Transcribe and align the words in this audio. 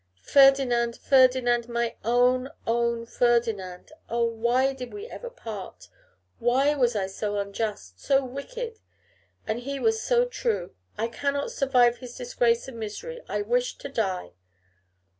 'Ferdinand, 0.23 0.97
Ferdinand, 0.97 1.69
my 1.69 1.95
own, 2.03 2.49
own 2.65 3.05
Ferdinand, 3.05 3.91
oh! 4.09 4.23
why 4.23 4.73
did 4.73 4.91
we 4.95 5.05
ever 5.05 5.29
part? 5.29 5.89
Why 6.39 6.73
was 6.73 6.95
I 6.95 7.05
so 7.05 7.37
unjust, 7.37 7.99
so 7.99 8.25
wicked? 8.25 8.79
And 9.45 9.59
he 9.59 9.79
was 9.79 10.11
true! 10.31 10.73
I 10.97 11.07
cannot 11.07 11.51
survive 11.51 11.97
his 11.97 12.17
disgrace 12.17 12.67
and 12.67 12.79
misery. 12.79 13.21
I 13.29 13.43
wish 13.43 13.77
to 13.77 13.89
die! 13.89 14.31